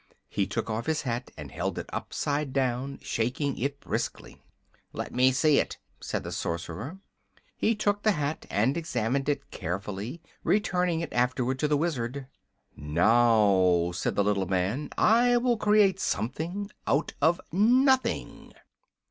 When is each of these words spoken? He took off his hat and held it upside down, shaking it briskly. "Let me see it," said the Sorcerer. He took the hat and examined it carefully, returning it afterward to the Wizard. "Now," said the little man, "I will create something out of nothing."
He 0.29 0.47
took 0.47 0.67
off 0.67 0.87
his 0.87 1.03
hat 1.03 1.29
and 1.37 1.51
held 1.51 1.77
it 1.77 1.85
upside 1.93 2.53
down, 2.53 2.97
shaking 3.03 3.55
it 3.59 3.79
briskly. 3.79 4.41
"Let 4.93 5.13
me 5.13 5.31
see 5.31 5.59
it," 5.59 5.77
said 5.99 6.23
the 6.23 6.31
Sorcerer. 6.31 6.97
He 7.55 7.75
took 7.75 8.01
the 8.01 8.13
hat 8.13 8.47
and 8.49 8.75
examined 8.75 9.29
it 9.29 9.51
carefully, 9.51 10.19
returning 10.43 11.01
it 11.01 11.13
afterward 11.13 11.59
to 11.59 11.67
the 11.67 11.77
Wizard. 11.77 12.25
"Now," 12.75 13.91
said 13.91 14.15
the 14.15 14.23
little 14.23 14.47
man, 14.47 14.89
"I 14.97 15.37
will 15.37 15.55
create 15.55 15.99
something 15.99 16.71
out 16.87 17.13
of 17.21 17.39
nothing." 17.51 18.55